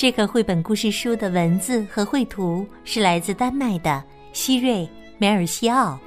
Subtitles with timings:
[0.00, 4.88] 这个绘本故事书的文字和绘图是来自丹麦的希瑞。
[5.18, 5.98] 梅尔西奥，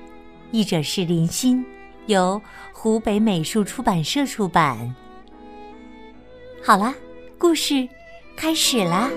[0.50, 1.64] 译者是林欣，
[2.08, 4.96] 由湖北美术出版社出版。
[6.66, 6.92] 好啦，
[7.38, 7.88] 故事
[8.36, 9.12] 开始啦！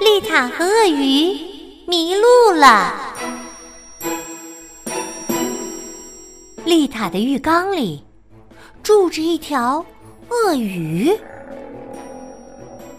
[0.00, 1.36] 丽塔和鳄鱼
[1.86, 2.22] 迷路
[2.56, 3.14] 了。
[6.64, 8.02] 丽塔的浴缸里
[8.84, 9.84] 住着一条
[10.28, 11.10] 鳄鱼。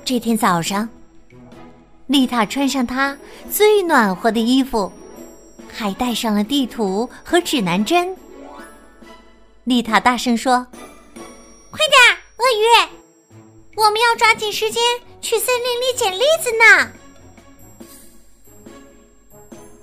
[0.04, 0.90] 这天早上。
[2.08, 3.16] 丽塔穿上她
[3.52, 4.92] 最暖和的衣服，
[5.72, 8.16] 还带上了地图和指南针。
[9.64, 10.66] 丽塔大声说
[11.70, 12.00] ：“快点，
[12.38, 12.66] 鳄鱼！
[13.76, 14.82] 我们要抓紧时间
[15.22, 16.92] 去森林里捡栗子呢。”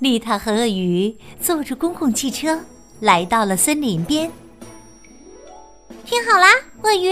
[0.01, 2.61] 丽塔和鳄鱼坐着公共汽车
[2.99, 4.31] 来到了森林边。
[6.13, 6.47] 听好啦，
[6.83, 7.11] 鳄鱼，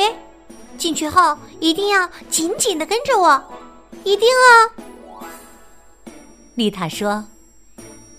[0.76, 3.42] 进去后一定要紧紧的跟着我，
[4.04, 5.32] 一定哦。
[6.54, 7.24] 丽塔说：“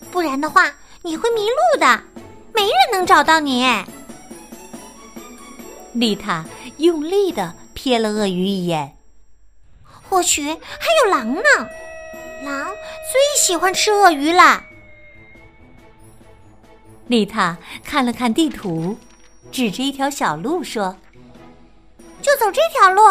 [0.10, 2.02] 不然的话，你会迷路的，
[2.52, 3.64] 没人能找到你。”
[5.94, 6.46] 丽塔
[6.78, 8.98] 用力的瞥了鳄鱼一眼，
[10.10, 10.58] 或许还
[11.06, 11.44] 有狼呢，
[12.42, 14.64] 狼最喜欢吃鳄鱼了。
[17.06, 18.98] 丽塔看了看地图，
[19.52, 20.96] 指着一条小路说
[22.22, 23.02] ：“就走这条路。”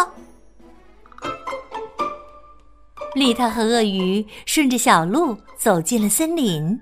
[3.14, 6.80] 丽塔和鳄鱼顺着小路走进了森林，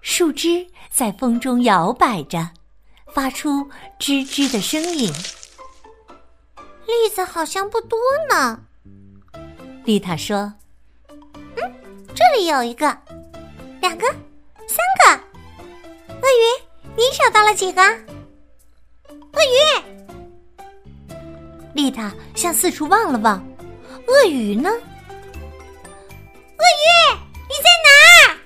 [0.00, 2.50] 树枝在风中摇摆着，
[3.12, 5.12] 发出吱吱的声音。
[6.86, 7.96] 栗子好像不多
[8.28, 8.64] 呢，
[9.84, 10.54] 丽塔说
[11.36, 11.62] ：“嗯，
[12.14, 12.86] 这里有一个，
[13.80, 14.08] 两个，
[14.66, 15.12] 三个。
[16.08, 16.44] 鳄鱼，
[16.96, 17.80] 你找到了几个？
[19.32, 19.56] 鳄鱼。”
[21.74, 23.42] 丽塔向四处望了望，
[24.06, 24.68] 鳄鱼呢？
[24.68, 24.76] 鳄
[26.76, 26.86] 鱼，
[27.48, 27.88] 你在哪
[28.28, 28.36] 儿？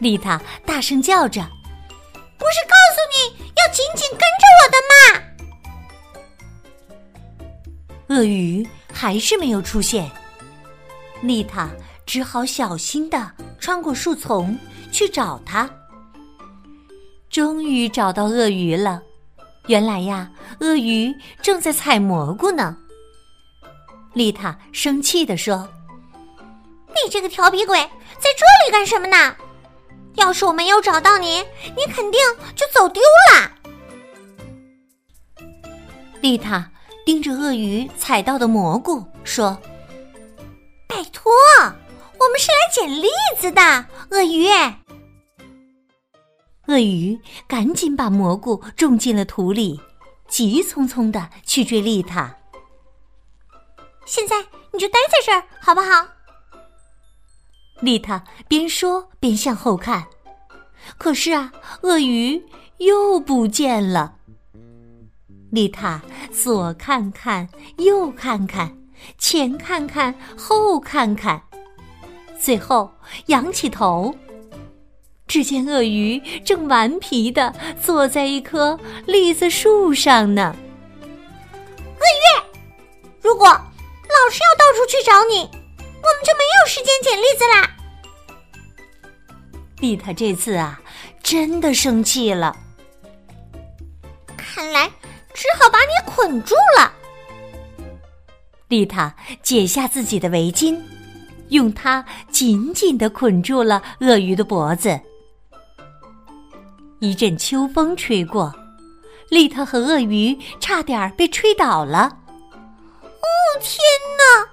[0.00, 1.42] 丽塔大声叫着
[2.38, 3.16] ：“不是告诉你
[3.56, 4.94] 要紧紧跟着我的吗？”
[8.08, 10.10] 鳄鱼还是没有出现，
[11.22, 11.70] 丽塔
[12.06, 14.58] 只好小心的穿过树丛
[14.90, 15.70] 去找它。
[17.28, 19.00] 终于找到鳄鱼了，
[19.66, 22.76] 原来呀，鳄鱼正在采蘑菇呢。
[24.14, 25.68] 丽塔生气的说。
[26.88, 29.36] 你这个调皮鬼，在这里干什么呢？
[30.16, 31.38] 要是我没有找到你，
[31.76, 32.20] 你肯定
[32.56, 33.00] 就走丢
[33.32, 33.52] 了。
[36.20, 36.68] 丽塔
[37.06, 39.56] 盯着鳄鱼采到的蘑菇说
[40.88, 41.32] ：“拜托，
[41.62, 44.48] 我们是来捡栗子的。”鳄鱼，
[46.70, 49.80] 鳄鱼赶紧把蘑菇种进了土里，
[50.28, 52.36] 急匆匆的去追丽塔。
[54.06, 54.36] 现在
[54.72, 56.06] 你就待在这儿，好不好？
[57.80, 60.06] 丽塔边说边向后看，
[60.96, 62.40] 可是啊，鳄鱼
[62.78, 64.14] 又不见了。
[65.50, 66.00] 丽塔
[66.30, 67.48] 左看看，
[67.78, 68.78] 右看看，
[69.18, 71.42] 前看看，后看看，
[72.38, 72.88] 最后
[73.26, 74.14] 仰起头，
[75.30, 78.76] 只见鳄鱼正顽皮的坐在一棵
[79.06, 80.56] 栗子树上呢。
[81.04, 82.42] 鳄鱼，
[83.22, 85.48] 如果老师要到处去找你。
[86.02, 87.70] 我们就没有时间捡栗子啦！
[89.80, 90.80] 丽塔这次啊，
[91.22, 92.56] 真的生气了。
[94.36, 94.90] 看来
[95.32, 96.92] 只好把你捆住了。
[98.66, 100.76] 丽塔解下自己的围巾，
[101.50, 104.98] 用它紧紧的捆住了鳄鱼的脖子。
[107.00, 108.54] 一阵秋风吹过，
[109.30, 112.14] 丽塔和鳄鱼差点被吹倒了。
[113.02, 113.26] 哦，
[113.58, 113.80] 天
[114.18, 114.48] 哪！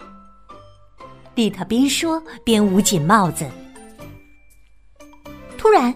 [1.35, 3.45] 丽塔边说边捂紧帽子。
[5.57, 5.93] 突然，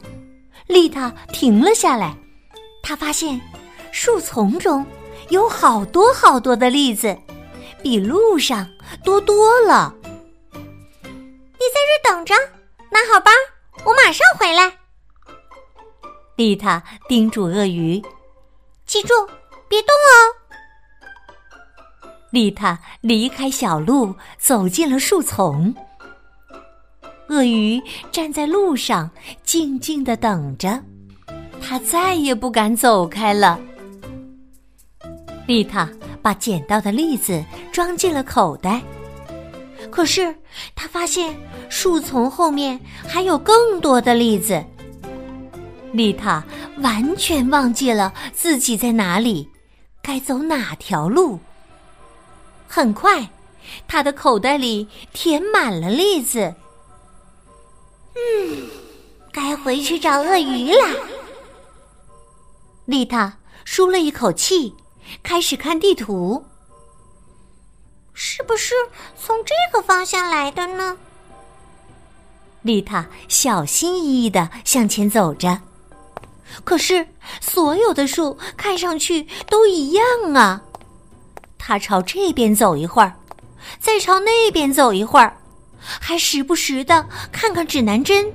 [0.68, 2.14] 丽塔停了下来。
[2.84, 3.40] 她发现
[3.94, 4.86] 树丛中
[5.30, 7.18] 有好多好多的栗子，
[7.82, 8.70] 比路上
[9.06, 9.96] 多多了。
[10.54, 12.36] 你在这等着，
[12.92, 13.32] 拿好包，
[13.86, 14.81] 我马上回来。
[16.42, 18.02] 丽塔叮嘱鳄鱼
[18.88, 19.14] ：“记住，
[19.70, 20.12] 别动哦。”
[22.34, 25.72] 丽塔离开小路，走进了树丛。
[27.30, 27.80] 鳄鱼
[28.12, 29.08] 站在路上，
[29.44, 30.82] 静静的等着，
[31.62, 33.60] 它再也不敢走开了。
[35.46, 35.88] 丽塔
[36.24, 38.82] 把捡到的栗子装进了口袋，
[39.92, 40.36] 可是
[40.74, 41.36] 她发现
[41.70, 44.66] 树丛后面还有更多的栗子。
[45.94, 46.44] 丽塔
[46.78, 49.50] 完全忘记了自己在哪里，
[50.02, 51.40] 该走哪条路。
[52.68, 53.30] 很快，
[53.88, 56.56] 他的口袋里填满了栗子。
[58.16, 58.70] 嗯，
[59.32, 60.88] 该回去找鳄鱼了。
[62.86, 64.76] 丽塔舒了一口气，
[65.22, 66.46] 开始看地图。
[68.14, 68.74] 是不是
[69.18, 70.98] 从这个方向来的呢？
[72.62, 75.62] 丽塔小心翼翼的向前走着，
[76.64, 77.08] 可是
[77.40, 80.62] 所有的树看上去都一样啊。
[81.58, 83.14] 他朝这边走一会儿，
[83.80, 85.38] 再朝那边走一会儿，
[85.80, 88.32] 还时不时的看看指南针。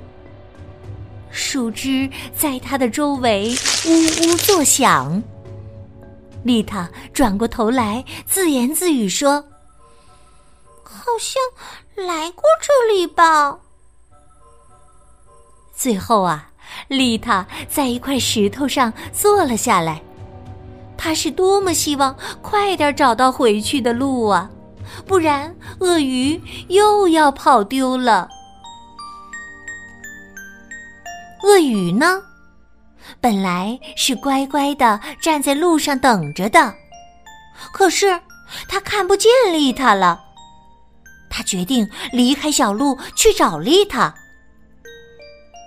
[1.31, 3.55] 树枝在他的周围
[3.87, 5.23] 呜呜作响。
[6.45, 9.45] 丽塔转过头来，自言自语说
[10.85, 13.59] ：“好像来过这里吧。”
[15.75, 16.51] 最后啊，
[16.89, 20.01] 丽塔在一块石头上坐了下来。
[20.97, 24.51] 他是多么希望快点找到回去的路啊！
[25.07, 28.29] 不然鳄鱼又要跑丢了。
[31.43, 32.23] 鳄鱼呢，
[33.21, 36.75] 本来是乖乖的站在路上等着的，
[37.73, 38.21] 可是
[38.69, 40.21] 他看不见丽塔了。
[41.29, 44.15] 他决定离开小路去找丽塔。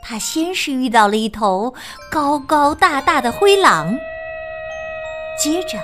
[0.10, 1.72] 他先是遇到了一头
[2.10, 3.96] 高高大大的灰狼。
[5.38, 5.78] 接着，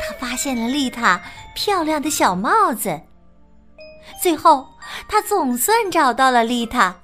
[0.00, 1.20] 他发现了丽塔
[1.52, 3.00] 漂亮的小帽子。
[4.22, 4.68] 最后，
[5.08, 6.94] 他总算找到了丽塔。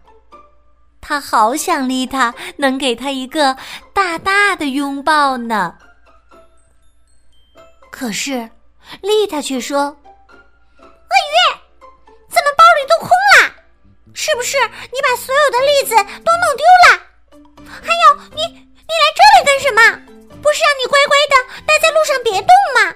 [1.00, 3.56] 他好想丽塔能给他一个
[3.93, 5.75] 大大的拥抱呢。
[7.91, 8.49] 可是，
[9.00, 9.97] 丽塔却说
[14.22, 16.88] ：“是不是你把所有的栗子都弄丢了？
[17.82, 19.82] 还有，你你来这里干什么？”
[20.40, 21.34] 不是让你乖乖的
[21.66, 22.94] 待在路上别动吗？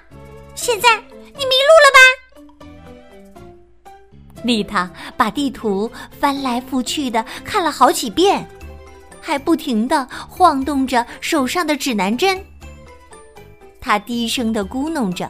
[0.55, 1.99] 现在你迷路了吧？
[4.44, 5.90] 丽塔把地图
[6.20, 8.49] 翻来覆去的看了好几遍，
[9.20, 12.40] 还不停的晃动着手上的指南针。
[13.81, 15.29] 他低声的咕哝着：“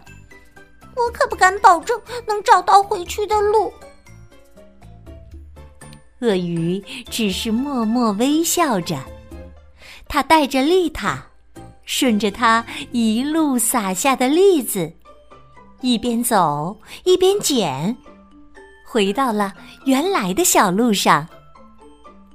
[0.94, 3.72] 我可不敢保证能找到回去的路。”
[6.20, 8.98] 鳄鱼只是默默微笑着，
[10.08, 11.24] 他带着丽塔。
[11.88, 14.92] 顺着它一路撒下的栗子，
[15.82, 17.96] 一边走一边捡，
[18.84, 19.54] 回到了
[19.84, 21.28] 原来的小路上。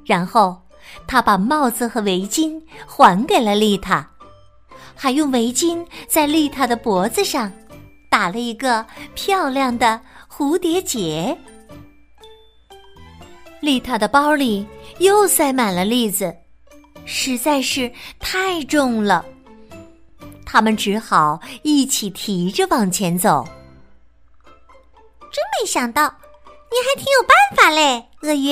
[0.05, 0.61] 然后，
[1.05, 4.09] 他把帽子和围巾还给了丽塔，
[4.95, 7.51] 还用围巾在丽塔的脖子上
[8.09, 8.85] 打了一个
[9.15, 9.99] 漂亮的
[10.33, 11.37] 蝴蝶结。
[13.61, 14.67] 丽塔的包里
[14.97, 16.35] 又塞满了栗子，
[17.05, 19.23] 实在是太重了。
[20.43, 23.47] 他们只好一起提着往前走。
[25.31, 26.03] 真没想到，
[26.71, 28.51] 你还挺有办法嘞，鳄鱼。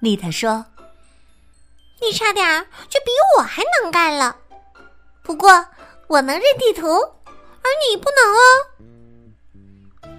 [0.00, 0.64] 丽塔说
[2.00, 4.36] ：“你差点就比我还能干了。
[5.24, 5.50] 不过
[6.06, 8.40] 我能认地图，而你不能哦。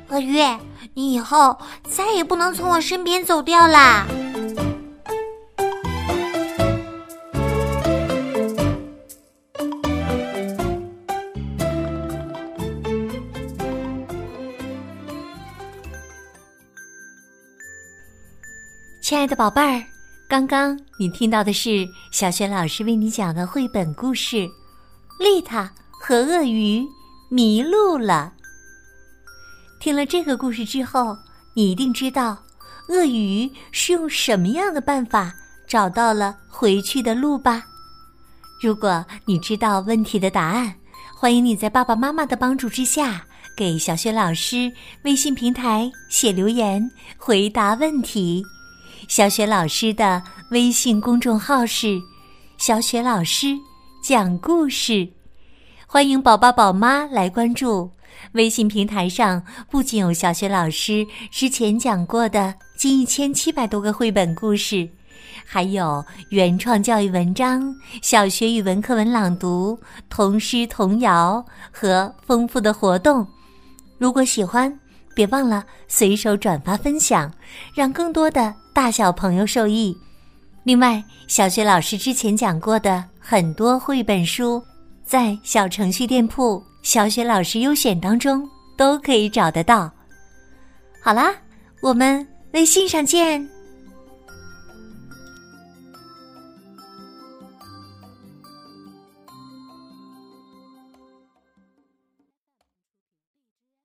[0.10, 0.40] 鳄鱼，
[0.94, 4.06] 你以后再也不能从我身边走掉啦。”
[19.02, 19.84] 亲爱的宝贝儿，
[20.30, 24.38] 刚刚你听到的是小雪老师为你讲的绘本故事
[25.20, 26.86] 《丽塔和鳄鱼
[27.30, 28.34] 迷路了》。
[29.80, 31.18] 听了这个故事之后，
[31.54, 32.38] 你一定知道
[32.90, 35.34] 鳄鱼是用什么样的办法
[35.68, 37.64] 找到了回去的路吧？
[38.62, 40.76] 如果你知道问题的答案，
[41.16, 44.70] 欢迎你在爸爸妈妈的帮助之下，给小雪老师
[45.06, 48.44] 微信平台写留言回答问题。
[49.08, 50.22] 小雪老师的
[50.52, 51.98] 微信公众号是
[52.60, 53.58] “小雪老师
[54.04, 55.08] 讲故事”，
[55.88, 57.90] 欢迎宝宝宝妈来关注。
[58.34, 64.88] 微信平台上不仅有小学老师之前讲过的近一千七百多个绘本故事，
[65.46, 73.26] 还有原创教育文章、小学语文课文朗读、童诗童谣和丰富的活动。
[73.98, 74.80] 如果喜欢，
[75.16, 77.34] 别忘了随手转发分享，
[77.76, 79.98] 让更多的大小朋友受益。
[80.64, 84.64] 另外，小学老师之前讲过的很多绘本书，
[85.10, 88.48] 在小程序店铺“小雪老师优选”当中
[88.78, 89.92] 都可以找得到。
[91.02, 91.34] 好啦，
[91.82, 93.50] 我们微信上见。